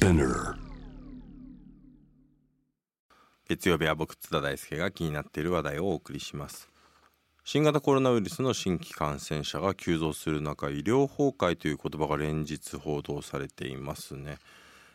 [0.00, 0.54] Spinner
[3.46, 6.70] 月曜日は僕津田大輔が気になっている話題をお送りします。
[7.44, 14.38] 新型コロナウイルスの新規感染者が急増する中医療崩壊という言葉が連日報道されていますね、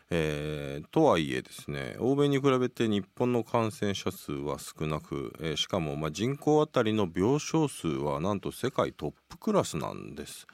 [0.09, 10.47] えーとはいえですね欧米に比べて日本の感染者数は少なく、えーしかもま人口当たりの病床数はなんと世界トップクラスなんです。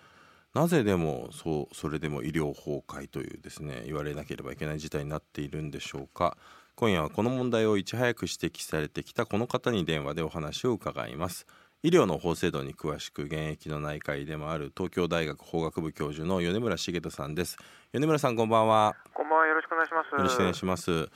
[0.53, 6.37] なぜでもそうそれでも医療崩壊というですね言われなければいけない事態になっているんでしょうか。
[6.75, 11.45] 今夜はこの問題をいち早く指摘されてきたこの方に電話でお話を伺います。
[11.83, 17.57] 医療の法制度に詳しく現役の内科医でもある東京大学法学部教授の米村茂人さんです。
[17.93, 18.95] 米村さんこんばんは。
[19.13, 19.47] こんばんは。
[19.47, 20.11] よろしくお願いします。
[20.15, 21.09] よろしくお願いします。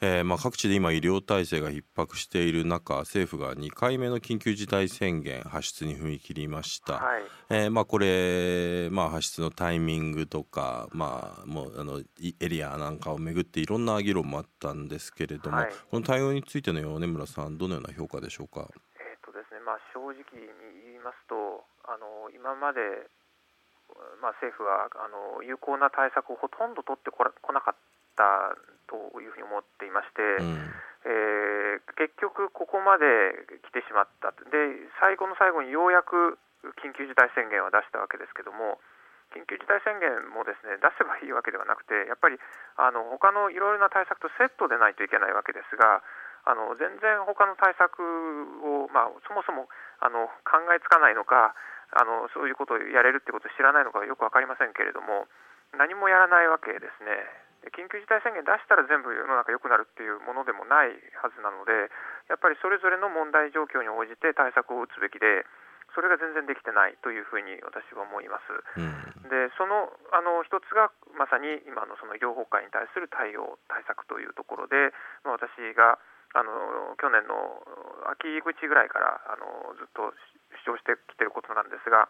[0.00, 7.22] えーまあ、各地で今医療体制が逼迫している中政府が2回目の緊急事態宣言発出に踏み切りました、はい。
[7.50, 18.68] えーまあ、これ、まあ、発出のタイミングとか、まあ、もうあのいエリアなんかをめぐっていろんな議論もあったんですけれども、はいこの対応についての米村さんどのような評価でしょうか？
[19.00, 20.46] えっ、とですね、まあ正直に
[20.84, 22.80] 言いますと、あの今まで
[24.20, 27.74] まあ政府はあの有効な対策をほとんど取ってこらこなかっ
[28.18, 28.58] た
[28.90, 30.66] というふうに思っていまして、うん
[31.06, 31.38] えー
[31.98, 33.04] 結局ここまで
[33.66, 34.38] 来てしまったで
[35.02, 36.38] 最後の最後にようやく
[36.82, 38.78] 緊急事態宣言は出したわけですけども
[39.34, 42.38] 緊急事態宣言もですね出せばいいわけではなくてやっぱり
[42.78, 46.00] あの他のいろいろな対策とセットでないといけないわけですが
[46.48, 48.00] あの全然他の対策
[48.64, 49.68] を、まあ、そもそも
[50.00, 51.52] あの考えつかないのか
[51.92, 55.28] あのそういうことをやれるってことを知らないのかよく分かりませんけれども
[55.76, 57.47] 何もやらないわけですね。
[57.62, 61.90] で緊急事態宣言出したら全部世の中良くなるっていうものでもないはずなので
[62.30, 65.42] やっぱりそれぞれの問題状況に応じて対策を打つべきで
[65.96, 68.78] それが全然できてないというふうに私は思います。
[68.78, 74.90] うんでそのあの一つがまさに今のその医療崩壊に対する対応対策というところで、
[75.22, 76.00] まあ、私が
[76.32, 77.60] あの去年の
[78.08, 80.16] 秋口ぐらいからあのずっと
[80.64, 82.08] 主張してきていることなんですが、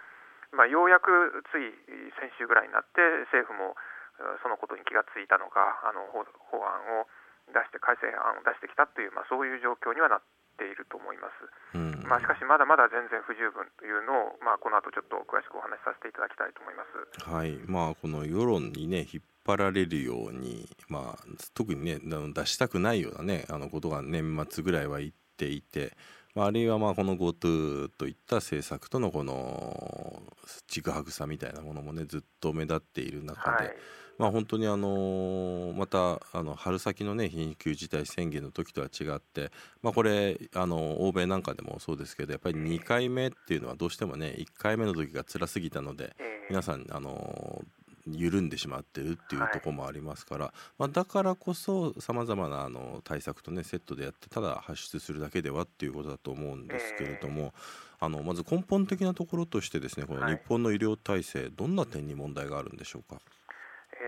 [0.55, 1.75] まあ、ようやくつい
[2.23, 3.03] 先週ぐらいになって
[3.35, 3.98] 政府もえー
[4.43, 7.07] そのことに気がついたのかあの法法案を
[7.55, 10.23] 出して改正案を出してきたという、まあ、そういう状況にはなっ
[10.59, 11.31] ていると思いま
[11.73, 11.79] す。
[11.79, 17.31] うんまあ、しかしまだまだ全然不十分というのを、まあ、この後ちょっと詳しくお話しさせていただきたいと思います。
[17.31, 21.25] はいまあ、この世論にね引っ張られるように、まあ、
[21.55, 25.93] 特にね出したくないようなねあのことが年末ぐらいは言っていて、
[26.35, 30.23] まあ、あるいはまあこの GoTo といった政策とのこの
[30.67, 33.77] ちぐはぐさみたいなものもねずっと目立っている中で、はい、
[34.19, 39.53] まあ、本当にあのまたあの春先のね緊急事態宣言の時とは違って、
[39.83, 47.63] まあ、これあの欧米なんかでもそうですけどやっぱり2回目っていうのはどうしてもね1回目の時が辛すぎたのでえー皆さんあの
[48.07, 57.53] 緩んでしまってるっていうところもありますから、まあ、だからこそさまざまなあの対策とねセットでやってただ発出するだけではっていうことだと思うんですけれども、
[58.01, 60.37] あのまず根本的なところとしてですねこのはい。
[60.37, 63.21] 日本の医療体制、どんな点に問題があるんでしょうか？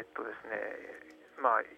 [0.00, 0.56] えーっとですね、
[1.44, 1.69] まあ、い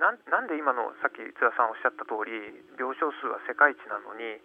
[0.00, 2.32] なんなんで今のさっき津田さんおっしゃった通り
[2.80, 4.40] 病床数は世界一なのに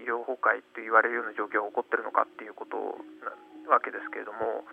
[0.00, 2.80] 医療崩壊って言われるような状況が起こってるのかっていうこと
[3.20, 3.36] な
[3.68, 4.64] わけですけれども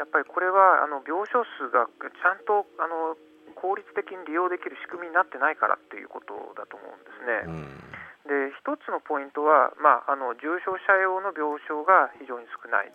[0.00, 3.20] やっぱりこれはあの病床数がちゃんとあの
[3.52, 7.44] 効率的に利用できる仕組みになってないからっていうことだと思うんですね。
[7.44, 7.84] うん
[8.24, 12.88] で一つのポイントは、まあ、あの重症者用の病床が非常に少ない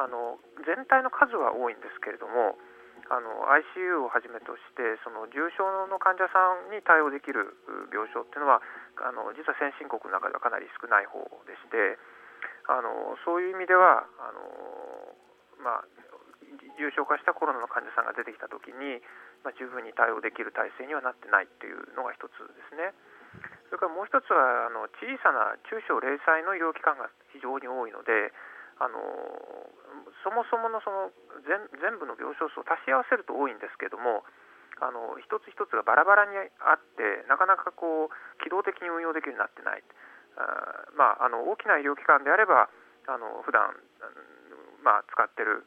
[0.00, 2.56] あの全体の数は多いんですけれども
[3.12, 3.44] あの
[3.76, 7.60] ICU をはじめとしてその重症の患者さんに対応できる
[7.92, 8.64] 病床っていうのは
[9.04, 12.00] あの実は先進国の中ではかなり少ない方でして
[12.64, 14.40] あのそういう意味ではあの、
[15.60, 15.86] まあ、
[16.80, 19.04] 重症化したコロナの患者さんが出てきたときに、
[19.44, 22.96] まあ、十分に対応できる体制にはなってないっていうのが一つですね。
[23.68, 28.32] それからもう一つはあの小さな中小零細の医療機関が非常に多いので
[28.82, 28.98] あの
[30.26, 31.14] そもそものその
[31.46, 34.26] 全部の病床数を足し合わせると多いんですけども
[34.82, 39.82] あの一つ一つがバラバラにあってなかなかこう機動的に運用できるようになってない。
[40.34, 42.66] あ、まあ、あの大きな医療機関であれば
[43.06, 43.78] あの普段う
[44.18, 44.32] ん
[44.82, 45.62] まあ、使ってる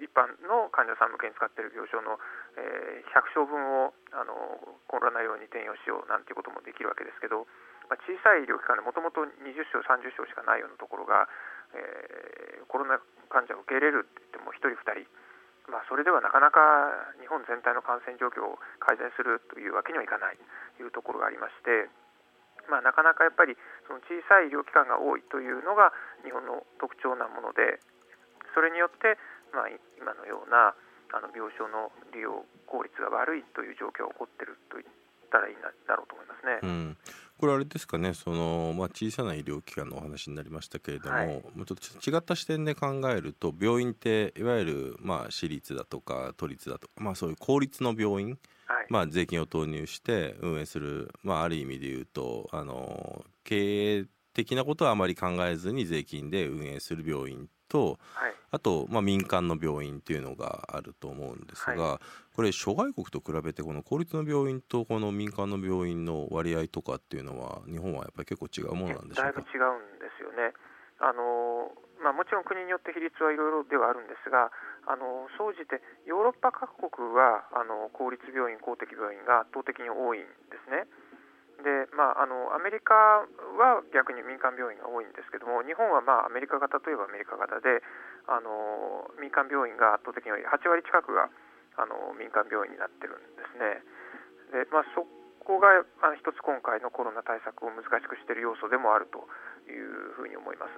[0.00, 2.16] 一般の患者さん向けに使ってる病床の、
[2.56, 4.34] えー100床分をあの
[4.90, 7.46] コロナ用に転用しようなんていうこともできるわけですけど、
[7.86, 11.30] まあ、小さい医療機関でもともと20床、30床しかないようなところが、
[11.74, 12.44] えー
[12.74, 12.98] コロナ
[13.30, 15.06] 患者を受け入れるって言っても1人、2人、
[15.70, 16.58] まあ、それではなかなか
[17.22, 20.38] 日本全体の感染状況を改善するというわけにはいかない
[20.74, 21.86] というところがありまして。
[22.64, 25.92] まあ、なかなかやっぱりその小さい医療機関が多いというのが
[26.24, 27.78] 日本の特徴なもので
[28.54, 29.20] それによって、
[29.52, 29.68] まあ、
[30.00, 30.72] 今のような
[31.12, 34.88] あの病床の利用効率が悪いという状況が起こっていると言っ
[35.28, 36.58] たらいいんだろうと思いますね。
[36.64, 36.96] うん
[37.38, 61.98] これあれですかねその、まあ、小さな医療機関のお話になりましたけれども、はい、もうちょっと違った視点で考えると病院っていわゆる、まあ、私立だとか都立だとか、まあ、そういう公立の病院、はい、まあ、税金を投入して運営する、まあ、ある意味で言うとあの経営的なことはあまり考えずに税金で運営する病院と、はい、あと、まあ、民間の病院っていうのがあると思うんですが、はい、
[62.36, 69.32] これ諸外国と比べてこの公立の病院とこの民間の病院の割合とかっていうのは日本はやっぱり結構違うものなんでしょうか？
[69.34, 70.54] だいぶ違うんですよね。
[71.02, 74.52] あのまあ、もちろん国によって比率はいろいろではあるんですが、
[74.86, 80.86] あの総じてヨーロッパ各国はあの公立病院、公的病院が圧倒的に多いんですね。
[81.64, 83.24] でまあ、あのアメリカ
[83.56, 87.80] は逆に民間病院が多いんですけども日本は、まあ、アメリカ型といえばアメリカ型で
[88.28, 91.32] あの民間病院が圧倒的に8割近くが
[91.80, 93.80] あの民間病院になってるんですね。
[94.52, 95.08] でまあ、そ
[95.42, 99.24] こがあの一つ今回のコロナ対策を難しくしている要素でもあると
[99.66, 100.76] いうふうに思います。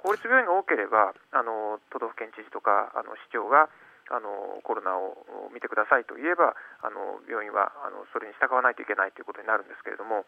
[0.00, 3.68] 公立病院が多ければあの都道府県知事とかあの市長が
[4.10, 10.26] あのコロナを見てくださいと言えばあの病院はあのそれに従わないといけないということになるんですけれども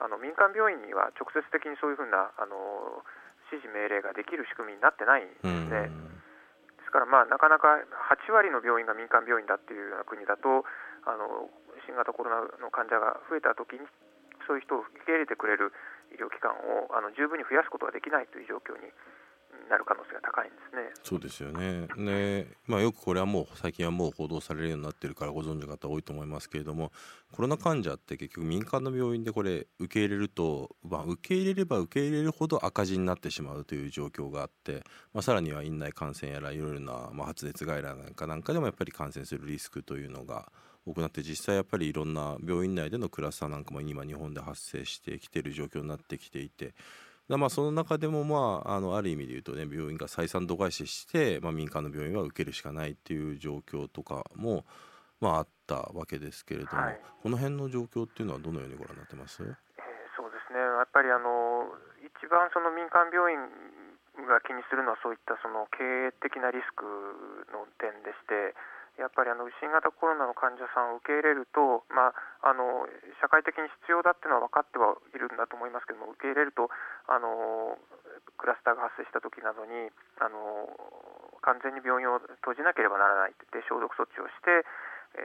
[0.00, 3.04] あの民間病院には直接的にそういうふうなあの
[3.50, 5.90] 指示命令ができる仕組みになってないんですね。
[6.80, 7.80] ですから、まあ、なかなか
[8.16, 10.64] 8割の病院が民間病院だっていうような国だと
[11.04, 11.52] あの
[11.84, 13.84] 新型コロナの患者が増えた時に
[14.48, 15.72] そういう人を受け入れてくれる
[16.12, 18.88] 医療機関をあの十分に増やすことができないという状況に
[19.68, 20.82] なる可能性が高いんですね。
[21.02, 21.86] そうですよね。
[21.96, 26.92] ね、まあよくこれはもう最近はもう報道されるようになってるからご存知の方多いと思いますけれども、
[27.32, 34.82] コロナ患者って結局民間の病院でこれ受け入れると、まあ受け入れれば受け入れるほど赤字になってしまうという状況があって、
[35.12, 40.50] まあさらには院内感染やらいろいろなまあ発熱外来なんかなんかでもやっぱり感染するリスクというのが
[40.86, 46.74] 多くなって実際やっぱりいろんな病院内でのクラスターなんかも今日本で発生してきている状況になってきていて。
[47.36, 54.64] まあその中でもまああのある意味で言うとね病院が採算度外視して、まあ、民間の病院は受けるしかないっていう状況とかも
[55.20, 59.52] まああったわけですけれども、はい、この辺の状況っていうのはどのようにご覧になってます、えー、
[60.16, 60.58] そうですね。
[60.58, 61.68] やっぱりあの
[62.00, 63.36] 一番その民間病院
[64.26, 66.82] が気にするのはそういったその経営的なリスク
[67.52, 68.56] の点でして
[68.98, 72.10] やっぱりあの新型コロナの患者さんを受け入れると、ま
[72.42, 72.86] あ、あの
[73.22, 76.66] 社会的に必要だっていうのは分かってはいるんだと思いますけども受け入れると
[77.06, 77.78] あの
[78.36, 80.66] クラスターが発生した時などにあの
[81.46, 84.66] 完全に病院を閉じなければならないで消毒措置をして、
[85.14, 85.22] え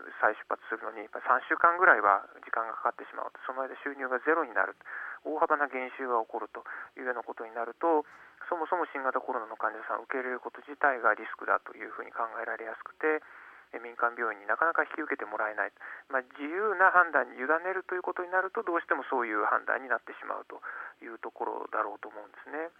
[0.00, 4.72] ー、再出発するのに3週間ぐらいは時間がかかってしまうとその間収入がゼロになる
[5.28, 6.64] 大幅な減収が起こると
[6.96, 8.08] いうようなことになると
[8.48, 13.22] そもそも新型コロナの患者さんを受け入れること自体がリスクだというふうに考えられやすくて
[13.82, 15.74] 民間病院になかなか引き受けてもらえない、
[16.08, 20.62] まあ、自由な判断に委ねるということになるとどうしてもそういう判断になってしまうと
[21.02, 22.70] いうところだろうと思うんですね。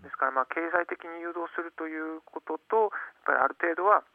[0.00, 2.94] ですからまあ経済的に誘導するということと
[3.26, 4.06] やっぱりある程度は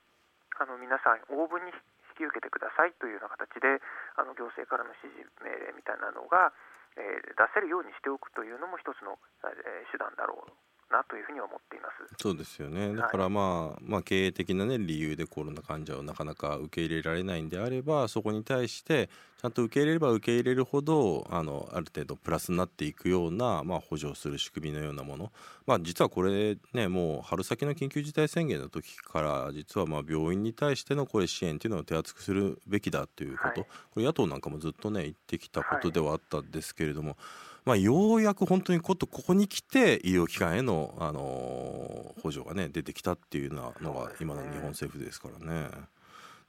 [0.58, 1.72] あの皆さん応分に
[2.16, 3.84] 引き受けてくださいというような形で
[4.16, 6.56] あの行政からの指示命令みたいなのが、
[6.96, 10.52] えー、出せるようにしておくというのも一つの、えー、手段だろう
[10.96, 12.96] なというふうに思っていますそうですよね。
[12.96, 19.10] だからまあ、はい、まあ経営的な、ね、理由でコロナ患者をなかなか受け入れられないんであればそこに対して
[19.42, 25.32] ちゃんと受け入れれば受け入れるほどあのある程度プラスになっていくような、まあ、補助する仕組みのようなもの、
[25.68, 37.18] まあ、実はこれねもう春先の緊急事態宣言の時から実はまあ病院に対してのこれ支援というのを手厚くするべきだということ、はい、これ野党なんかもずっとね言ってきたことではあったんですけれども、はい
[37.66, 45.70] まあ、ようやく本当にことここに来て医療機関への、あのー、補助がね出てきたっていうのが今の日本政府ですからね。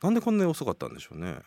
[0.02, 1.40] なんでこんなに遅かったんでしょうね。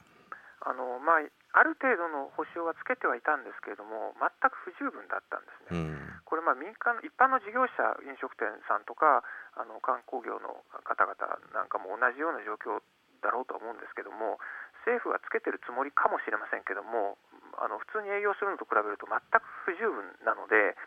[0.65, 1.23] あのまあ
[1.53, 9.25] ある程度の保証はつけてはいたんですけれども全く不十分だったんですね、うん、これまあ民間一般の事業者飲食店さんとか
[9.57, 11.17] あの観光業の方々
[11.57, 12.83] なんかも同じような状況
[13.25, 14.37] だろうと思うんですけども
[14.85, 17.17] 政府はつけてるつもりかもしれませんけども
[17.57, 20.77] あの普通に営業するのと比べると全く不十分なので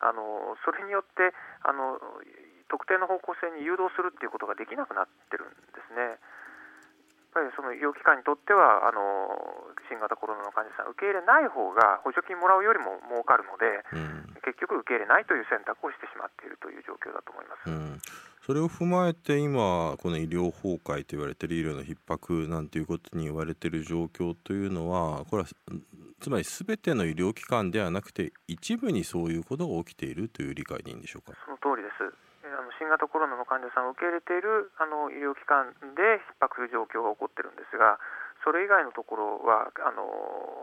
[0.00, 1.34] あのそれによって
[1.66, 1.98] あの
[2.70, 6.20] 特定の方向性に誘導するっていうことができなくなってるんですね。
[7.34, 9.28] やっぱりその医療機関にとってはあの
[9.92, 17.68] 新型コロナの患者さん受け入れない方が補助金もらうよりも儲かるので、うん、結局受け入れないという選択をしてしまっているという状況だと思います。
[17.68, 25.48] うんそれを踏まえて今この医療崩壊と言われている医療の逼迫なんていうことに言われている状況というのはこれは
[26.16, 31.36] つまりすべての医療機関ではなくて一部にそういうことが起きているという理解でいいんでしょうか？
[31.44, 32.08] その通りです、
[32.48, 38.00] あの新型コロナの患者さんを受け入れているあの医療機関で逼迫状況が起こってるんですが、
[38.48, 40.08] それ以外のところはあの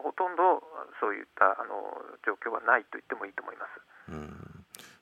[0.02, 0.66] ほとんど
[0.98, 3.78] そういったあの状況はないと言ってもいいと思います。
[4.10, 4.55] うん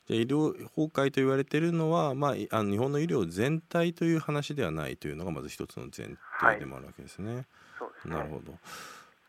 [0.08, 7.46] じゃ医療崩壊と言われているのは、まあ、あの日本の医療全体という話ではないというのがまず一つの前提でもあるわけですね。
[7.80, 8.54] はい、なるほど。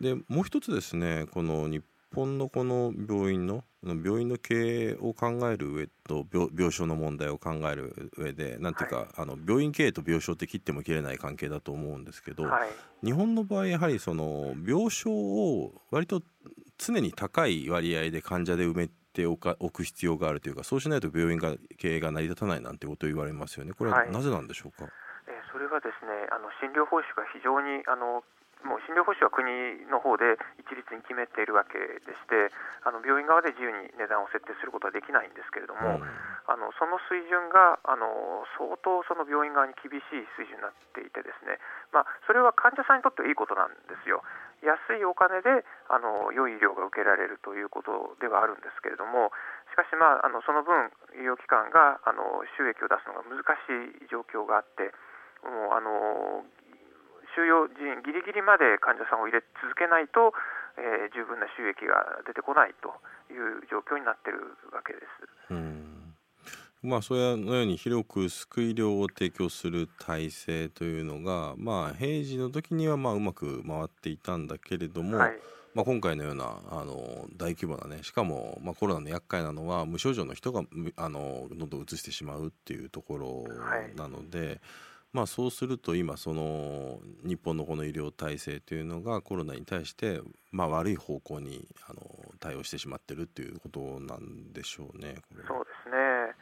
[0.01, 1.83] でもう一つですねこの日
[2.15, 12.65] 本のこの病院の病院の経営を考える上と病病床の問題を考える上でなんていうか、はい、あの病院経営と病床って切っても切れない関係だと思うんですけど、は
[13.03, 16.23] い、日本の場合やはりその病床を割と
[16.79, 23.73] 常に高い割合で患者で埋めておか置く必要があるというかそうしないと病院が経営が成り立たないなんてことを言われますよね。
[23.73, 24.93] これはなぜなんでしょうか、はい、
[25.29, 28.27] えー、それはですねあの診療報酬が非常にあの
[28.65, 29.45] もう診療報酬は国
[29.93, 32.49] の方で一律に決めているわけでして
[32.83, 36.03] あの病院側で自由に値段を設定することはできないんですけれども、うん、
[36.49, 41.61] あのその水準があの相当その病院側に厳しい水準になっていてですね、
[41.93, 44.25] まあ、それは患者さんにとってはいいことなんですよ。
[44.65, 49.31] 安いお金であの良い医療が受けられるということではあるんですけれども
[49.71, 50.91] しかし、まあ、あのその分
[51.21, 54.91] 医療機関があの収益を出すのが難しい状況があって
[55.45, 56.43] もうあの
[57.37, 60.33] 収容人員ギリギリまで患者さんを入れ続けないと、
[60.79, 62.95] えー、十分な収益が出てこないと
[63.29, 65.03] いう状況になっているわけで
[65.51, 65.94] す。
[66.85, 75.39] うんまあ、それのように広く救い医療を提供する体制というのが、まあ、平時の時にはまあうまく回っていたんだけれども、はい、
[75.75, 80.63] まあ、今回のようなあの大規模なねしかも、まあ、コロナの厄介なのは無症状の人が
[80.97, 83.45] あのどんどん移してしまうっていうところ
[83.97, 84.47] なので。
[84.47, 84.61] はい
[85.15, 92.03] まあ、そうすると今その日本のこの医療体制というのがコロナに対してまあ悪い方向にあの
[92.41, 95.15] 対応してしまってるっていうことなんでしょうね。
[95.47, 96.35] そうですね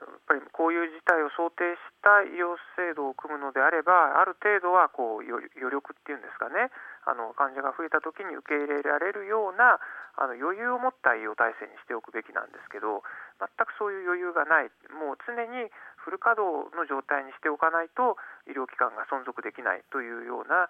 [0.00, 6.74] やっぱりこういう事態を想定した医療制度を組むのであればある程度はこう余力っていうんですかね。
[7.04, 9.78] あの患者が増えた時に受け入れられるような
[10.16, 13.04] あの余裕を持った医療体制にしておくべきなんですけど
[13.38, 14.72] 全くそういう余裕がない。
[14.90, 15.70] もう常に
[16.00, 18.16] フル稼働の状態にしておかないと
[18.48, 20.68] 医療機関が存続できないというような、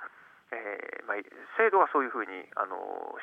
[0.53, 1.23] えー、まあ、
[1.59, 2.77] 制度はそういうふうにあの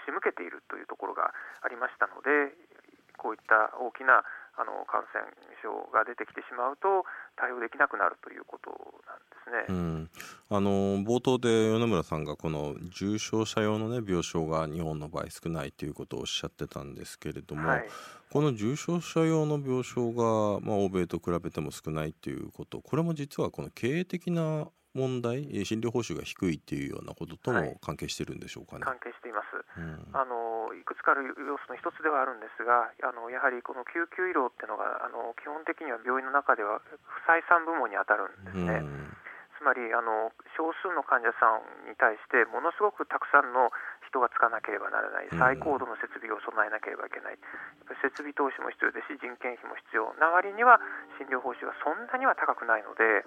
[0.05, 1.31] 仕向けているというところが
[1.63, 2.51] ありましたので
[3.15, 4.25] こういった大きな
[4.62, 5.25] あの感染
[5.63, 7.01] 症が出てきてしまうと
[7.36, 8.70] 対応できなくなるということ
[9.10, 9.74] なんですね。
[9.74, 10.10] うん、
[10.50, 10.70] あの
[11.01, 17.89] 冒頭で米村さんがこの重症者用の、ね、病床が日本の場合少ないということをおっしゃってたんですけれども、はい、
[18.30, 28.83] この重症者用の病床が、まあ、欧米と比べても少ないということこれも実はこの経営的な問題診療報酬が低いっていうようなこととも関係してるんでしょうかね。
[28.83, 38.83] はい、関係しています、うん、あのいくつかある要素の一つではあるんですがあのやはりこの救急医療っていうのがあの基本的には病院の中では不採算部門に当たるんですね。
[38.83, 39.15] うん。
[39.62, 43.69] つまりあの少数の患者さんに対してものすごくたくさんの
[44.10, 47.38] 人がつかなければならない最高度の設備を備えなければいけない。
[48.01, 50.17] 設備投資も必要ですし人件費も必要。
[50.17, 50.81] な割には
[51.21, 53.21] 診療報酬がそんなには高くないので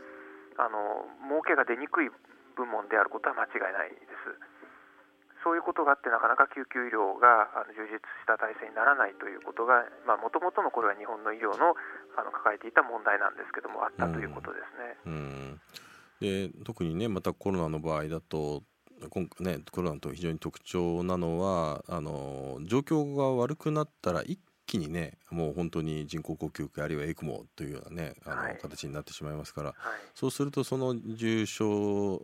[0.59, 2.11] あの儲けが出にくい
[2.57, 4.55] 部門であることは間違いないです。
[5.45, 9.85] そういうことがあってなかなか救急医療が充実した体制にならないということが
[10.17, 11.77] もともとのこれは日本の医療の
[12.17, 15.61] あの抱えていた問題なんですけどもあったということですね。
[16.21, 18.63] で特にねまたコロナの場合だと
[19.11, 24.39] 今ね、コロナと非常に特徴なのはあの状況が悪くなったら一
[24.75, 29.77] 気にねもう本当に人工呼吸器あるいはエクモというようなねあの、はい、形になってしまいますから、はい、
[30.17, 32.21] そうするとその重症、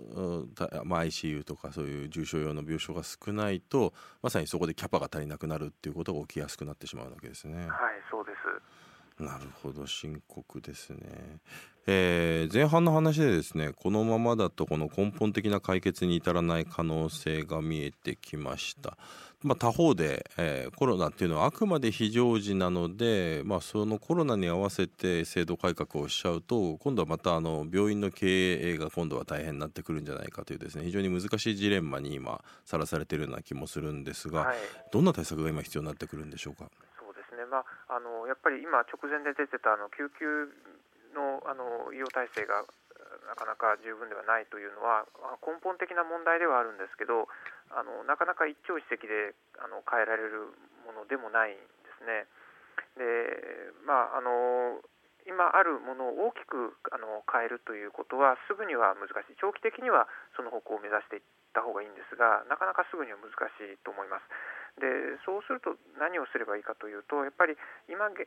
[0.82, 7.56] まあ、ICU とかそういう重症用の病床が少ないとまさにそこでキャパが足りなくなるっていうことが起きやすくなってしまうわけですね。
[7.56, 7.68] はい
[8.10, 10.98] そうですなるほど深刻ですね、
[11.86, 18.96] えー、前半の話でですねこのままだとこの根本的な解決に至らない可能性が見えてきました。
[19.42, 34.56] まあ、他方で、えー、コロナっていうのはあくまで非常時なので、まあ、そのコロナに合わせて制度改革をしちゃうと今度はまたあの病院の経営が今度は大変になってくるんじゃないかというですね非常に難しいジレンマに今さらされているような気もするんですが、はい、
[34.92, 36.68] どんな対策が今必要になってくるんでしょうか？
[37.00, 37.64] そうですね、まあ、
[37.96, 40.52] あのやっぱり今直前で出てたあの救急
[41.16, 42.62] のあの医療体制が
[43.28, 45.06] なかなか十分ではないというのは
[45.44, 47.28] 根本的な問題ではあるんですけど
[47.70, 50.50] あのなかなか一朝一夕であの変えられる
[50.86, 51.62] ものでもないんで
[51.98, 52.26] すね。
[52.96, 54.82] でまああの
[55.28, 61.22] 今あるものを大きくあの変えるということはすぐには難しい長期的にはその方向を目指していっ
[61.52, 64.24] た方がいいんですがなかなかすぐには難しいと思います。
[64.78, 67.58] でそうすると何をすればいいかというとやっぱり
[67.90, 68.22] 今現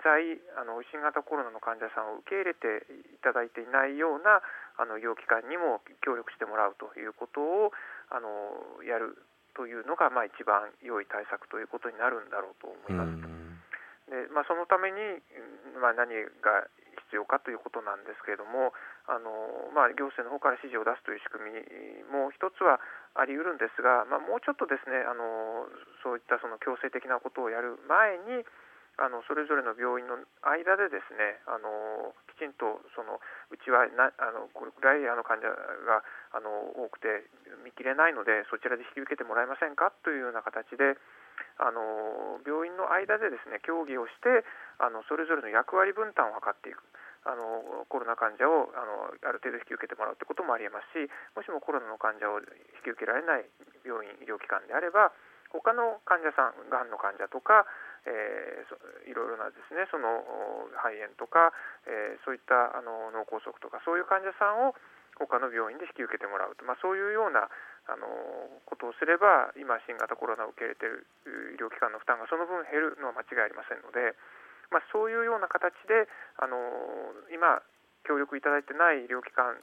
[0.00, 4.40] 在あの新型コロナの患者さんを受け入れていただいていないような
[4.80, 7.72] あの医療機関にも協力してもらうということを
[8.08, 9.20] あのやる
[9.52, 13.32] というのが、まあ、一番良い対策ということになるんだろうと思います。
[14.12, 14.98] でまあ、そのために、
[15.80, 16.12] まあ、何
[16.44, 16.68] が
[17.12, 18.72] 必要かということなんですけれども
[19.04, 21.60] あの、まあ、行政の方から指示を出すという仕組み
[22.08, 22.80] も一つは
[23.12, 25.68] あり得るんですが、まあ、もうちょっとですねあの
[26.00, 28.48] そういったその強制的なことをやる前に
[29.00, 33.20] あのそれぞれの病院の間でですねあのきちんとその
[33.52, 37.28] うちはなあのこれくらいあの患者があの多くて
[37.64, 40.96] 見切れないのでそちらで引き受けてもらえませんかというような形で
[41.58, 44.44] あの病院の間でですね協議をして
[44.78, 46.82] あのそれぞれの役割分担を図っていく。
[47.22, 51.06] あのコロナ患者をあのある程度引き受けてもらうということもありえますし
[51.38, 53.46] もしもコロナの患者を引き受けられない
[53.86, 55.14] 病院医療機関であれば
[55.54, 57.62] 他の患者さんがんの患者とか
[58.06, 60.22] えー、いろいろなですねその
[60.74, 61.54] 肺炎とか、
[61.86, 64.74] えー、そういったあの脳梗塞とかそういう患者さんを
[65.18, 67.48] 他の病院で引き受けてもらうと、まあ、そういうような
[67.86, 68.06] あの
[68.64, 71.06] ことをすれば今、新型コロナを受け入れている
[71.54, 74.14] 医療機関の負担がその分減るのは間違いありませんので、
[74.70, 76.56] まあ、そういうような形であの
[77.34, 77.60] 今、
[78.04, 79.58] 協力いただいてない医療機関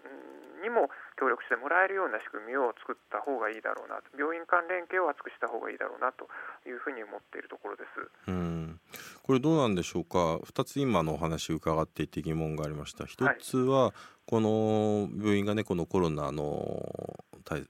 [0.63, 4.11] にも協力してもらえるような仕組みを作った方がいいだろうなと。
[4.15, 6.27] 病院間連携を厚くした方がいいだろうなと
[6.67, 7.83] いうふうに思っているところで
[8.27, 8.31] す。
[8.31, 8.68] うん。
[9.23, 13.03] これどうなんでしょうか？2つ今のお話伺っていて疑問がありました。
[13.05, 13.93] 1つは、
[14.25, 17.25] この病院がねこのコロナの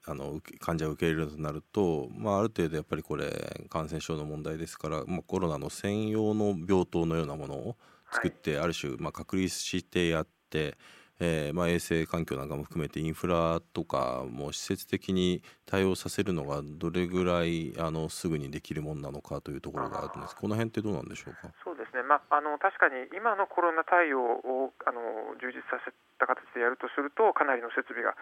[0.06, 7.78] あの患者を受け入れるとなると、まあ、ある程度やっぱりこれ感染症の問題ですから、まあ、コロナの専用の病棟のようなものを
[8.12, 10.78] 作って、はい、ある種、まあ、隔離してやって、
[11.20, 21.52] えーまあ、衛生環境なんかも含めてインフラとかも施設的に対応させるのがどれぐらいあのすぐにできるものなのかというところがあるんですこの辺ってどうなんでしょうか？
[21.64, 28.16] そうですね、まあ、あの確かに今のコロナ対応をあの充実させた形でやるとするとかなりの設備が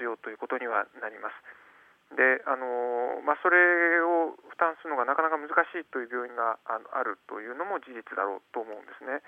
[0.00, 1.36] 必要ということにはなります。
[2.16, 9.20] であのまあ、それを負担するのがなかなか難しいという病院がああるというのも事実だろうと思うんですね。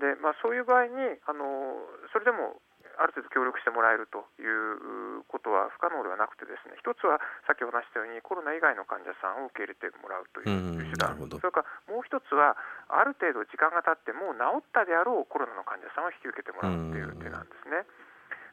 [0.00, 1.76] でまあ、そういう場合にあの
[2.12, 2.56] それでも
[3.00, 12.56] ある程度協力してもらえるということは不可能ではなくてですね一つはさっきお話したようにコロナ以外の患者さんを受け入れてもらうという手段、それからもう一つは
[12.88, 17.88] ある程度時間が経ってもう治ったであろうコロナの患者さんを引き受けてもらうという手なんですね。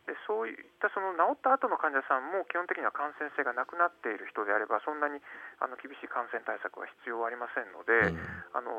[0.08, 5.20] でそういったその治った後の患者さんも基本的には感染性がなくなっている人であればそんなに
[5.60, 8.72] あの厳しい感染対策は必要はありませんので、うん、あの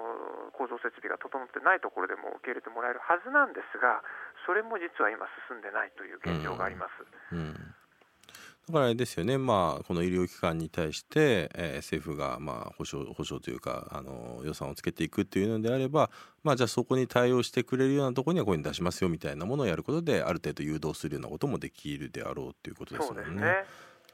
[0.57, 4.01] 構造設備が整ってないところでも受け入れてもらえるはずなんですが
[4.49, 7.05] それも実は今進んでないという現状があります。
[7.37, 7.38] うん。
[7.38, 7.78] うん
[8.68, 16.11] だからあれですよね、まあ、この医療機関に対して、えー、政府がまあ保証保証というかあの予算をつけていくっていうのであれば、
[16.44, 23.40] まあ、じゃあそこに対応してくれるようなところにはこういうの出しますよみたいなものをやることである程度誘導するようなこともできるであろうということですよね。
[23.40, 23.64] ね。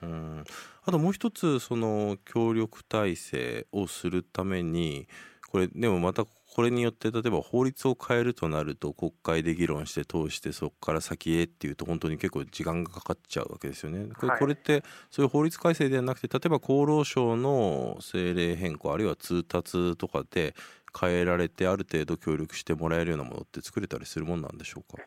[0.02, 0.44] うん。
[0.84, 5.08] あともう一つその協力体制をするために
[5.50, 14.06] これでもまたこれによって例えば法律を変えるとなると国会で議論して通してそこから先へっていうと本当に結構時間がかかっちゃうわけですよね。
[14.14, 20.54] これ,、これってそういう法律改正ではなくて例えば厚労省の政令変更あるいは通達とかで
[20.96, 25.02] 変えられてある程度協力してもらえるようなものって作れたりするもんなんでしょうか？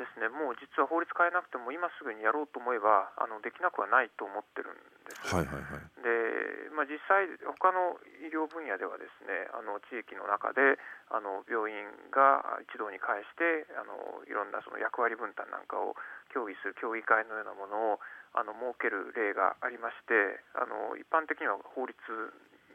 [0.00, 5.28] ですねもう実は法律変えなくても今すぐにやろうと思えばあのできなくはないと思ってるんです。
[5.28, 10.80] はいはいはい、で、まあ、実際他の医療分野ではですねあの地域の中で
[11.12, 15.92] あの病院が一堂に会してあのいろんなその役割分担なんかを
[16.32, 18.00] 協議する協議会のようなものを
[18.32, 21.98] あの設ける例がありましてあの一般的には法律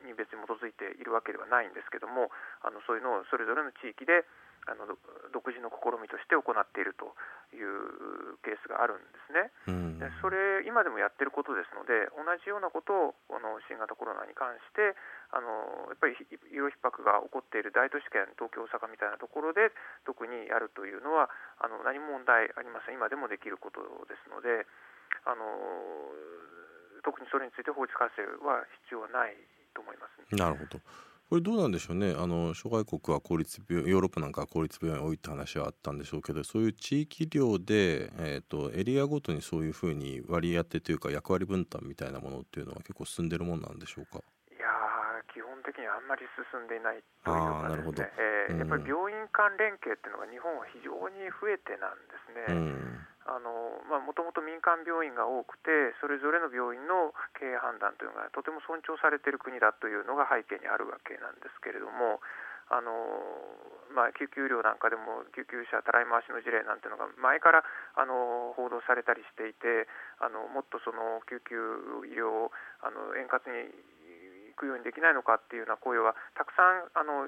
[0.03, 2.29] に別に基づいているわけではないんですけども
[2.61, 4.27] あのそういうのをそれぞれの地域で
[4.65, 4.89] あの
[5.33, 7.13] 独自の試みとして行っていると
[7.53, 9.53] いうケースがあるんですね。
[10.01, 14.97] でそれ今でもやってることですので同じようなことをこの新型コロナに関して
[15.31, 19.71] あのやっぱり医療逼迫が起こっている大都市圏東京大阪みたいなところで
[20.03, 21.29] 特にやるというのは
[21.61, 22.95] あの何も問題ありません。
[22.97, 24.65] 今でもできることですので
[25.25, 25.45] あの
[27.05, 29.37] 特にそれについて法律改正は必要はない
[29.73, 30.79] と思います、ね、なるほど
[31.29, 32.13] これどうなんでしょうね。
[32.15, 44.21] あの諸外国は公立病ヨーロッパなんかは公立病院多いって話はあったんでしょうけどそういう地域医療で、えーと、エリアごとにそういうふうに割り当てというか役割分担みたいなものっていうのは結構進んでるもんなんでしょうか？
[45.75, 52.47] 的にはあんまり進んでいないというかですね、えー、やっぱり病院間連携っていうのが日本は非常に増えてなんですね。
[52.47, 53.03] うん。
[53.25, 57.09] あのまあ、もともと民間間病院が多くてそれぞれの病院の
[57.39, 62.21] 経営判断というのがとても尊重されている国だというのが背景にあるわけなんですけれども
[62.65, 62.91] あの
[63.93, 69.85] まあ、救急医療なんかでも救急車たらい回しの事例なんていうのが前からあの報道されたりしていて
[70.17, 71.55] あのもっとその救急
[72.09, 73.94] 医療をあの円滑に行
[74.55, 77.27] くようにできないのかっていうような声はたくさんあの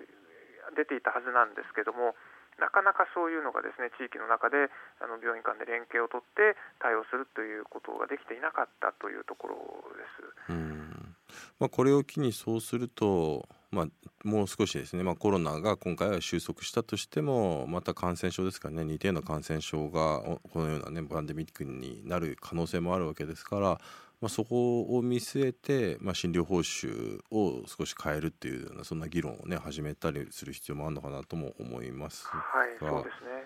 [0.75, 2.15] 出ていたはずなんですけども
[2.57, 9.55] なかなかそういうのがですね地域の中であの病院間で連携を取って対応するということができていなかったというところ
[9.93, 10.01] で
[10.47, 10.51] す。
[10.51, 11.15] うん
[11.59, 13.87] まあ、これを機にそうするとまあ、
[14.23, 23.77] もう少しですね、まあ、コロナが今回は収束したとしてもまた感染症ですからね似たような感染症がこのような、ね、パンデミックになる可能性もあるわけですから、
[24.19, 33.45] まあ、そこを見据えて、まあ、診療報酬を少し変えるっていうようなそんな議論をね始めたりする必要もあるのかなとも思いますはい、そうですね。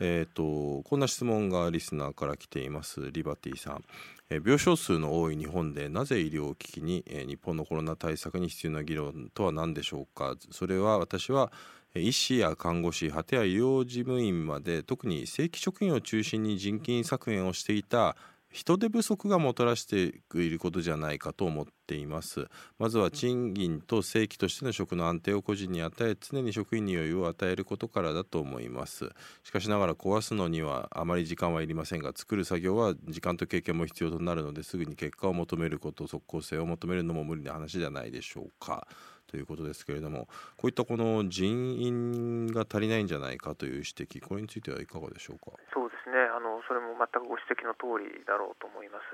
[0.00, 3.84] えーと、こんな質問がリスナーから来ていますリバティさん、
[4.28, 10.34] えー、病床数の多い日本でなぜ医療機器に、えー、日本のコロナ対策に必要な議論とは何でしょうか？
[10.50, 11.52] それは私は
[11.94, 18.16] 医師や看護師果ては医療事務員まで特に正規職員を中心に人件削減をしていた
[18.54, 22.46] 人手不足がもたらしていることじゃないかと思っています。
[22.78, 29.10] まずは賃金と正規としての職の安定を個人に与え常に職員に余裕を与えることからだと思います。
[29.42, 38.86] しかしながら壊すのにはあまり時間はいりませんが作る作業は時間と経験も必要となるのですぐに結果を求めること即効性を求めるのも無理な話ではないでしょうか
[39.26, 45.56] ということですけれどもこういったこの人員が足りないんじゃないかという指摘これについてはいかがでしょうか？
[45.72, 49.04] そうですねあのそれも全くご指摘の通りだろうと思います。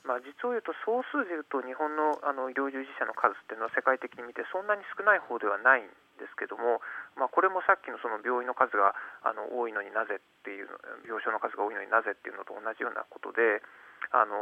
[0.00, 6.80] まあ、実を言うと総数でいうと日本のあの医療従事者の数っていうのは世界的に見てそんなに少ない方ではないんですけども、
[7.20, 10.72] まあ、これもさっきのその病院の数があの多いのになぜっていう
[11.04, 13.60] 病床の数が多いのになぜっていうのと同じようなことで
[14.08, 14.40] あの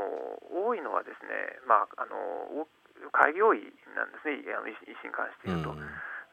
[0.62, 2.70] 多いのはですね、まあ、あの
[3.12, 3.62] 開業医
[3.94, 5.70] なんですねあの医師に関して言うと。
[5.70, 5.82] うん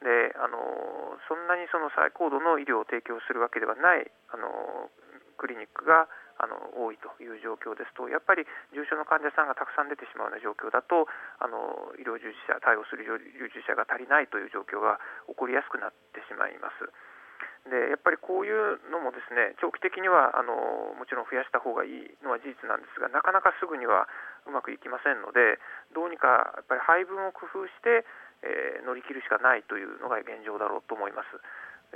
[0.04, 4.92] であのそんなにその最高度の医療を提供するわけではないあの
[5.40, 6.06] クリニックが
[6.38, 8.44] あの多いという状況ですとやっぱり
[8.76, 11.08] 重症の患者さんがたくさん出てしまうような状況だと
[11.40, 15.00] あの医療従事者対応する医療従事者が足りないという状況が
[15.32, 16.92] 起こりやすくなってしまいます。
[17.66, 20.54] でやっぱりこういうのもですね長期的にはあの
[20.94, 24.06] もちろん増やした方がいいのは事実なんですがなかなかすぐには
[24.48, 25.58] うまくいきませんので
[25.94, 28.06] どうにかやっぱり配分を工夫して、
[28.46, 31.42] えー、乗り切るしかないというのが現状だろうと思います。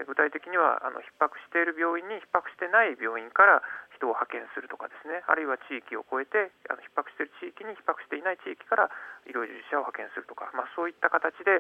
[0.08, 3.60] 具体的にはあの逼迫している病院に逼迫してない病院から
[4.00, 8.88] 人を派遣するとかですねあるいは地域を越えてあの逼迫している地域に逼迫していない地域から
[9.28, 11.60] 医療従事者を派遣するとか、まあ、そういった形で、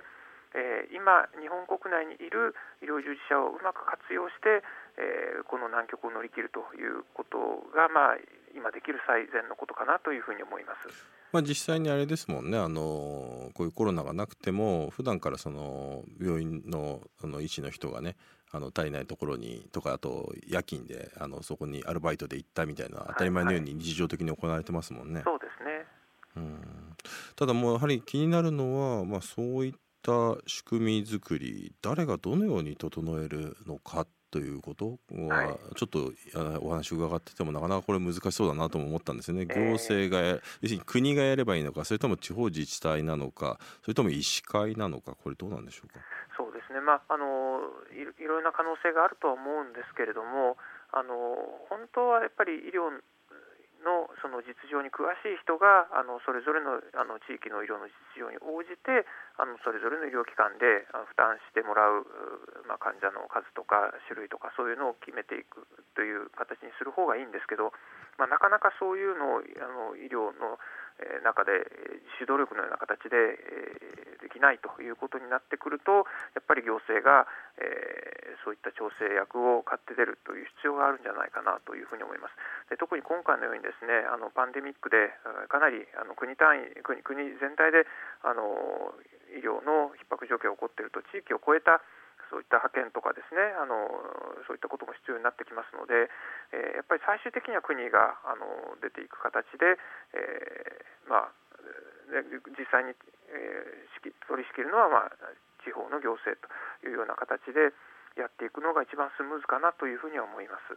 [0.55, 4.65] えー、今、日本国内にいる医療従事者をうまく活用して、
[4.97, 8.17] えー、この難局を乗り切るということが、まあ、
[8.55, 11.19] 今できる最善のことかなというふうに思います。
[11.31, 18.15] まあ、実際にあれですもんねあのこういうコロナがなくても普段からその病院のあの医師の人がね
[18.51, 25.21] あの足りないところにとかあと夜勤であのそこにアルバイトで行ったみたいな当たり前のように日常的に行われてますもんね。
[25.21, 25.85] はいはい、そうですね
[26.37, 26.61] うん
[27.35, 36.11] ただもうやはり気になるのは、まあ、そういった仕組み作り誰がどのように整えるのかということは、ちょっと
[36.61, 39.45] お話伺っててもなかなかこれ難しそうだなとも思ったんですよね。
[39.45, 45.99] 行政が、要するに国がやればいいのかそれとも地方自治体なのかそれとも医師会なのかこれどうなんでしょうか？
[46.37, 47.59] そうですね、まあ、あの
[47.91, 50.57] いいろいろな可能性があるとは思うんですけれども
[50.91, 51.35] あの
[51.69, 52.89] 本当はやっぱり医療
[53.83, 59.07] のその実情に詳しい人があのそれぞれのあの地域の医療の実情に応じて
[59.39, 62.03] あのそれぞれの医療機関で負担してもらう、
[62.67, 67.71] まあ、患者の数とか種類とかそういうのを決めていくという形にする方がいいんですけど、
[68.19, 70.59] まあ、なかなかそういうのをあの医療の
[71.23, 71.63] 中で
[72.19, 73.37] 自主努力のような形で
[74.21, 77.27] できないということになってくるとやっぱり行政が
[78.43, 82.35] そういった調整役を買って出るという必要があるんじゃないかなというふうに思います。
[82.69, 85.11] で特に今回のようにですねあのパンデミックで
[85.49, 87.87] かなりあの国単位国国全体で
[88.23, 88.93] あの
[89.33, 91.81] 医療の逼迫状況が起こっていると地域を超えた
[92.29, 93.89] そういった派遣とかですねあの
[94.45, 96.09] そういったことも必要になってきますので、
[96.53, 99.77] え、やっぱり最終的には国があの出ていく形で、
[100.13, 101.33] え、まあ、
[102.57, 102.93] 実際に、
[103.29, 105.13] えー、取り仕切るのは、まあ、
[105.65, 106.49] 地方の行政と
[106.85, 107.73] いうような形で
[108.17, 110.73] やっていくのが一番スムーズかなというふうには思います。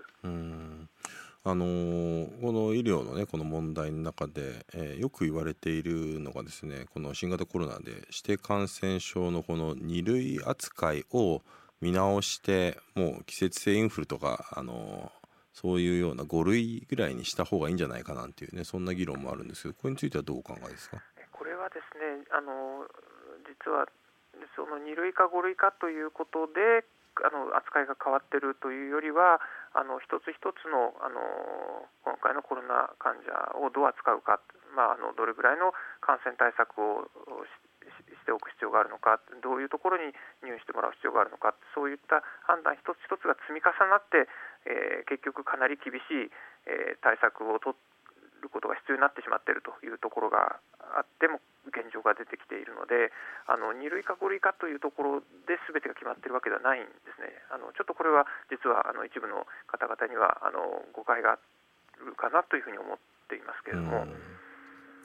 [1.44, 11.42] あのー、この医療のねこの問題の中で、えー、よく言われているのがですねこの新型コロナで指定感染症のこの2類扱いを
[11.81, 15.11] 見直してもう季節性インフルとか、あの
[15.52, 21.02] そういうような5類ぐらいにした方がいいんじゃないかなんていうねそんな議論もあるんですけどこれについてはどうお考えですか？
[21.33, 22.87] これはですねあの
[23.44, 23.87] 実は
[24.55, 26.87] その2類か5類かということで
[27.20, 29.40] あの扱いが変わってるというよりは
[29.77, 31.20] あの一つ一つのあの
[32.05, 34.40] 今回のコロナ患者をどう扱うか、
[34.72, 37.05] まあ、あのどれぐらいの感染対策を
[37.85, 44.31] しておく必要があるのかどういうところに入院してもらう必要があるのかそういった判断一つ一つが積み重なって、
[44.64, 46.31] えー、結局かなり厳しい、
[46.70, 47.75] えー、対策を取
[48.42, 50.59] ることが必要になってしまっているというところが
[50.98, 51.38] あっても
[51.70, 53.14] 現状が出てきているので
[53.46, 57.31] あの2類か5類かというところで全てが決まっているわけではないんですね。
[57.55, 61.40] あのちょっとこれは実はあの一部の方々にはあの誤解があ
[62.02, 62.98] るかなというふうに思っ
[63.31, 64.07] ていますけれども。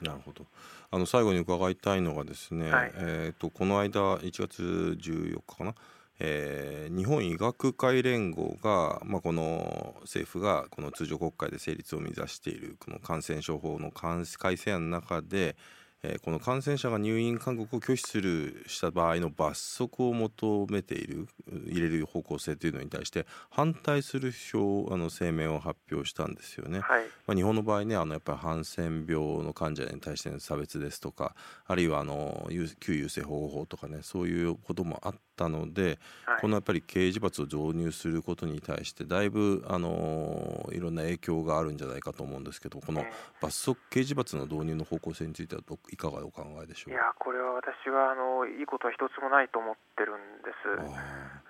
[0.02, 0.46] なるほど
[0.92, 5.74] あの最後に伺いたいのがですね、はい、えーと、この間1月14日かな、
[6.20, 14.26] えー、日本医学会連合が、まあ、この政府がこの通常国会で成立を目指しているこの感染症法の改
[14.56, 15.56] 正案の中で、
[16.04, 21.28] えー、この感染者が入院勧告を拒否するした場合の罰則を求めている
[21.66, 26.80] 入れる方向性というのに対して反対する表あの声明を発表したんですよね。
[26.80, 31.34] はい、まあ、日本の場合ねあのやっぱりハンセン病の患者に対しての差別ですとか
[31.66, 43.04] あるいはあの旧優生保護法とかねそういうこともあったので、はい、このやっぱり刑事罰を導入することに対してだいぶあのいろんな影響があるんじゃないかと思うんですけどこの
[43.40, 46.92] 罰則刑事罰の導入の方向性についてはどいかがお考えでしょう？
[46.92, 50.68] いやこれは私はあのいいことは一つもないと思ってるんです。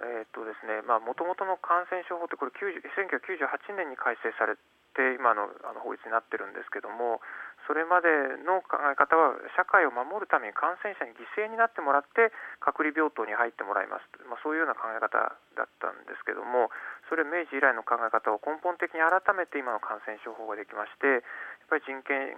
[0.01, 4.55] えっとですねまあ元々の感染症法ってこれ1998年に改正され
[4.95, 7.21] て今のあの法律になってるんですけども
[7.67, 8.09] それまで
[8.47, 15.19] の考え方は社会を守るために感染者に犠牲になってもらって隔離病棟に入ってもらいます、まあ、そういうような考え方
[15.55, 16.71] だったんですけども
[17.11, 21.23] それ明治以来の考え方を根本的に改めて今の感染症法ができまして
[21.69, 22.35] ぱり人権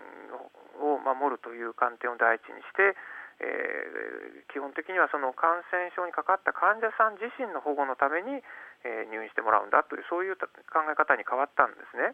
[0.82, 2.98] を守るという観点を第一にして、
[3.40, 8.44] えー、基本的にはその感染症にかかった患者さん自身の保護のために、
[8.84, 10.46] えー、入院してもらうんだというそういう考
[10.84, 12.12] え方に変わったんですね。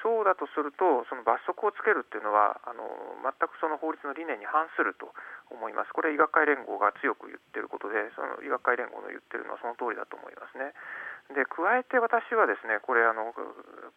[0.00, 2.80] そうだとすると、その罰則をつけるっていうのはあの
[3.20, 5.12] 全くその法律の理念に反すると
[5.52, 10.72] 思います、これ、医学会連合が強く言ってることで、その医学会連合の言ってるのはその通りだと思いますね。
[11.34, 13.34] で加えて私はですねこれあの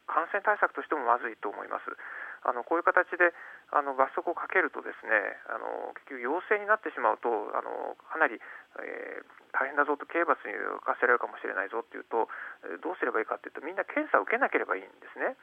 [0.09, 1.85] 感染対策としてもまずいと思います。
[2.43, 3.33] あのこういう形で
[3.71, 5.11] あの罰則をかけるとですね
[5.49, 9.23] あの結局陽性になってしまうとあのかなり、えー、
[9.53, 12.31] 大変だぞと刑罰に課せられるかもしれないぞっていうと
[12.81, 15.35] どうすればいいかっていうとみんな検査を受けなければいいんですね。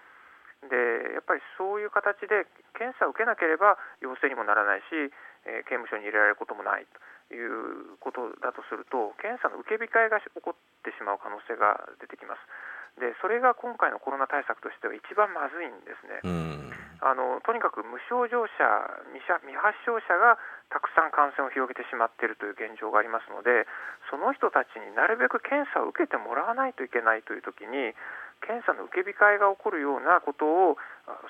[0.65, 5.13] でやっぱりそういう形で検査を受けなければ陽性にもならないし、
[5.45, 6.89] えー、刑務所に入れられることもない
[7.29, 12.41] ということだとすると検査の受け控えが起こってしまう可能性が出てきます。
[12.97, 16.25] でそれが今回のコロナ対策としては一番まずいんですね。
[17.05, 18.57] あのとにかく無症状者
[19.13, 20.41] 未発症者が
[20.73, 23.69] たくさん感染を広げてしまっているという現状がありますので
[24.09, 27.93] その人たちになるべく検査を受けてもらわないといけないという時に
[28.41, 30.77] 検査の受け控えが起こるようなことを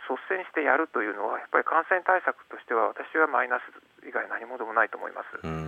[0.08, 3.62] 率先してやるというのは、やっぱり感染対策としては、私はマイナス
[4.06, 5.46] 以外何もでもないと思います。
[5.46, 5.65] うん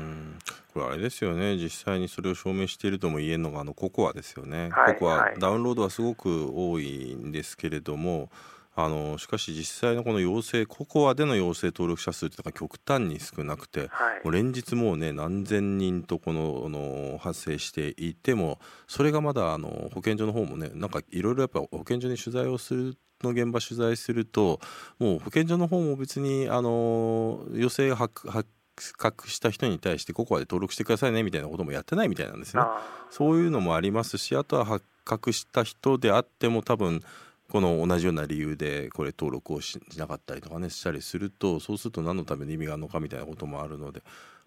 [0.79, 8.31] これ、あれですよね、実際にそれを証明しているとも言えるのが、あのココアですよね、はい、ココア、ダウンロードはすごく多いんですけれども、
[8.81, 13.89] あのしかし実際のこの陽性ココアでの陽性登録者数ってのが極端に少なくて、はい、
[14.23, 24.61] もう連日もうね何千人とこのの発生していてもそれがまだあの保健所の方もねなんかいろいろやっぱ保健所に取材をするの現場取材すると
[25.01, 28.15] もう保健所の方も別にあの陽性が発
[28.97, 32.63] 覚した人に対してココアで登録してくださいねみたいなこともやってないみたいなんですね。
[33.11, 37.03] そういうのもありますしあとは発覚した人であっても多分
[37.51, 44.03] この同じような理由でこれ登録をしなかったりとかねしたりするとそうすると何のための意味があるのかみたいなこともあるので、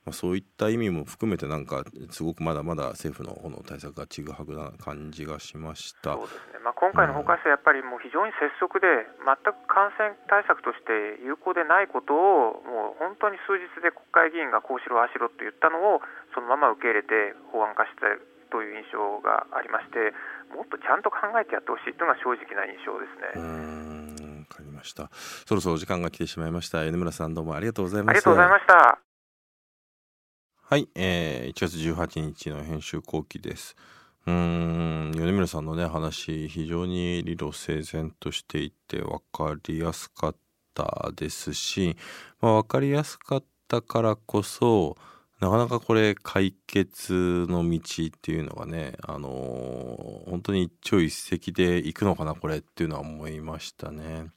[0.05, 6.17] まあ、そういった意味も含めてなんかすごくまだまだ政府のこの対策がちぐはぐな感じがしました。
[6.17, 16.01] そうですね、まあ、今回の法改正はやっぱりもう非常に拙速で全く感染対策として有効でないことをもう本当に数日で国会議員がこうしろああしろと言ったのを
[16.33, 18.17] そのまま受け入れて法案化して
[18.49, 20.17] という印象がありまして
[20.49, 23.37] もっとちゃんと考えてやってほしいというのが正直な印象ですね。
[23.37, 25.07] うんわかりました。
[25.45, 26.83] そろそろ時間が来てしまいました。
[26.83, 29.10] 米村さんどうもありがとうございますありがとうございました
[30.71, 33.75] はい、えー、1月18日の編集後期です
[34.25, 40.35] うん米村さんのね話非常に理路整然としていて分かりやすかっ
[40.73, 41.97] たですし、
[42.39, 44.95] まあ、分かりやすかったからこそ
[45.41, 54.27] なかなかこれ解決の道っていうのがね、あのー、本当に一朝一夕でいくのかなこれっていうのは思いましたね。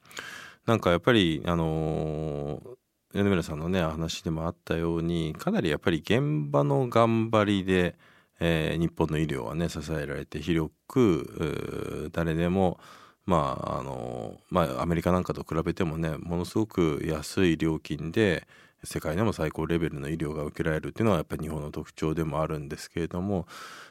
[0.65, 2.84] なんかやっぱりあのー
[3.15, 7.95] 米村さんのね話でもあったようにかなりやっぱり現場の頑張りで、
[8.41, 12.77] えー、日本の医療はね支えられて広く誰でも
[13.25, 18.45] まああのまあアメリカなんかと比べてもねものすごく安い料金で
[18.85, 23.47] 世界でも最高レベルの医療が受けられるっていうのはやっぱり日本の特徴でもあるんですけれども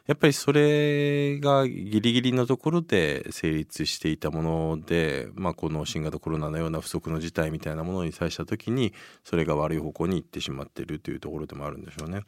[0.07, 12.21] やっぱりそれがギリギリのところで成立していたもので、まあ、この新型コロナのような不測の事態みたいなものに際した時にそれが悪い方向に行ってしまっているというところでもあるんでしょうね。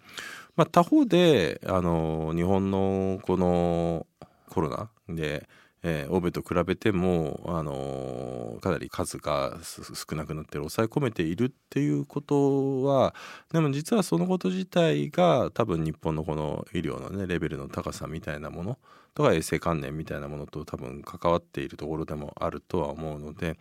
[0.57, 4.07] まあ、他方であの日本のこの
[4.48, 5.48] コロナで
[5.88, 13.14] えー、欧米と比べても、あのー、かなり数が少なくなってる抑え込めているっていうことは
[13.53, 18.79] でも実はそのこと自体が多分日本のこの医療のねレベルの高さみたいなもの
[19.14, 23.57] とか衛生観念みたいなものと多分関わっているところでもあるとは思うので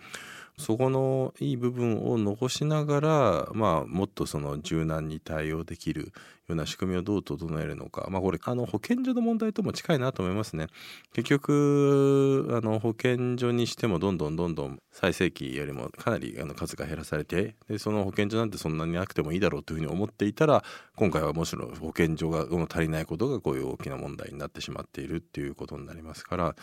[0.58, 6.14] そこのいい部分を残しながら、まあ、もっとその柔軟に対応できる
[6.48, 10.68] ような仕組みをどう整えるのか、まあ、これあの保健所の問題とも近いなと思いますね。
[11.14, 20.64] 結局あの保健所にしてもどんどんどんどん最盛期よりもかなりあの数が減らされてでその保健所なんてそんなになくてもいいだろうというふうに思っていたら
[20.96, 26.56] 今回はもちろん保健所が足りないことがこういう大きな問題になってしまっているっていうことになりますから。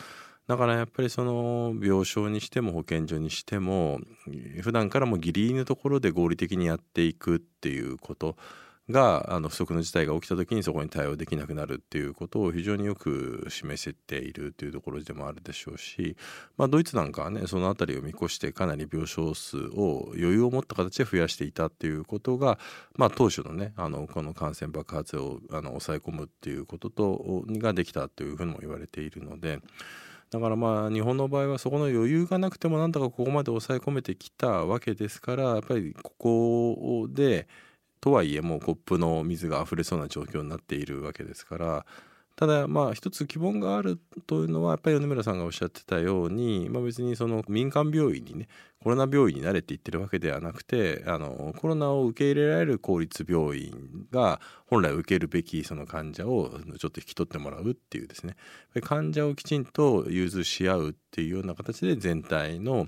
[0.47, 3.99] だからやっぱりその病床にしても保健所にしても
[4.61, 8.35] 普段からもギリギリのところで合理的にやっていくっていうこと
[8.89, 16.17] があの不測の事態が起きた時にそこに対応できなくなるっていうことを非常によく示せているというところでもあるでしょうし、
[16.57, 22.59] まあ、ドイツなんかはねその辺りを見越してかなり病床数を余裕を持った形で増やしていたっていうことが、
[22.97, 29.59] まあ、当初のねあのこの感染爆発をあの抑え込むっていうこととができたというふうにも言われているので。
[30.33, 37.47] だからまあ日本の場合はそこの余裕がなくてもなんとかここまで抑え込めてきたわけですからやっぱりここで
[38.01, 41.85] とはいえもうコップの水が溢れそうな状況になっているわけですから
[42.35, 48.47] ただまあ一つ疑問があるというのはやっぱり米村さんがおっしゃってたように、まあ、別にその民間病院にね
[48.81, 58.35] コロナ病院に慣れていってるわけではなくてあのコロナを受け入れられる公立病院が本来受けるべきその患者をちょっと引き取ってもらうっていうですね
[58.81, 62.87] 患者をきちんと融通し合うっていうような形で全体の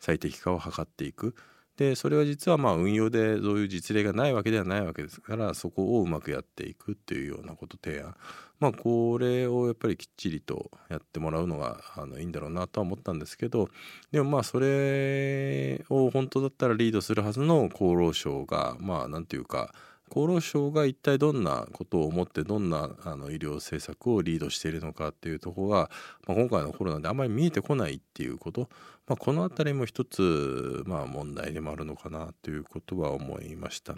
[0.00, 1.34] 最適化を図っていく。
[1.76, 8.16] でそれは実はまあ運用でそういう実例がないわけではないわけですからそこをうまくやっていくっていうようなこと提案。
[8.58, 13.68] まあこれをやっぱりきっちりとやってもらうのがあのいいんだろうなとは思ったんですけど
[14.12, 19.74] でもまあそれを本当だったらリードするはずの厚労省がまあ何て言うか
[20.10, 25.90] 厚労省が一体どんなことを思ってどんなあの医療政策をリードしているのかっていうとこが、
[26.26, 28.68] まあ、今回のコロナであまり見えてこないっていうこと、
[29.06, 33.96] まあ、この辺りも一つ、まあ、問題でもあるのかなということは思いました。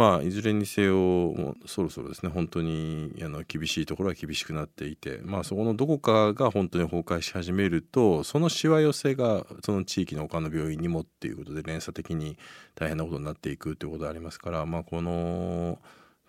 [0.00, 12.38] まあいずれにせよもうそろそろですね本当にあの厳しいところは厳しくなっていてまあそこのどこかが本当に崩壊し始めるとそのしわ寄せがその地域の他の病院にもっていうことで連鎖的に
[12.76, 15.78] 大変なことになっていくということがありますからまあこの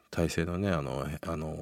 [0.10, 1.56] 体制のねあのあの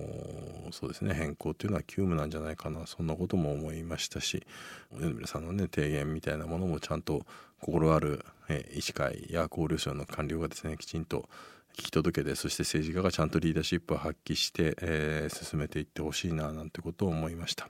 [0.71, 4.47] そうですね変更っていうのは急務なんじゃないかなそんなことも思いましたし
[4.91, 7.21] 米村さんのね提言みたいなものもちゃんと
[7.61, 11.29] 心あるえ医師会や厚労省の官僚がですねきちんと
[11.77, 17.69] 聞き届けてそして政治家がちゃんとリーダーシップを発揮して、えー、進めていってほしいななんてことを思いました。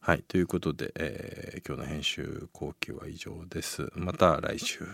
[0.00, 3.90] はいということで、えー、今日の編集後期は以上です。
[3.94, 4.86] また来週。